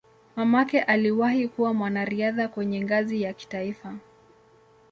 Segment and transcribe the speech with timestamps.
[0.35, 3.95] Mamake aliwahi kuwa mwanariadha kwenye ngazi ya kitaifa.